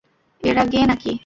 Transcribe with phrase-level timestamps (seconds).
[0.43, 1.11] এরা গে নাকি?